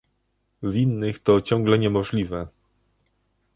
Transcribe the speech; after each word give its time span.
W 0.63 0.75
innych 0.75 1.19
to 1.19 1.41
ciągle 1.41 1.79
niemożliwe 1.79 2.47